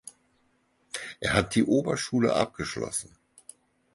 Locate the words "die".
1.53-1.63